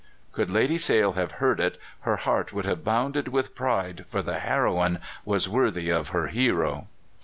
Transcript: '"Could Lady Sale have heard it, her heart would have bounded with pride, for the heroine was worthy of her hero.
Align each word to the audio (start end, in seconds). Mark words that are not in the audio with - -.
'"Could 0.33 0.49
Lady 0.49 0.79
Sale 0.79 1.11
have 1.11 1.33
heard 1.33 1.59
it, 1.59 1.77
her 1.99 2.15
heart 2.15 2.51
would 2.51 2.65
have 2.65 2.83
bounded 2.83 3.27
with 3.27 3.53
pride, 3.53 4.03
for 4.09 4.23
the 4.23 4.39
heroine 4.39 4.97
was 5.25 5.47
worthy 5.47 5.91
of 5.91 6.07
her 6.09 6.25
hero. 6.29 6.87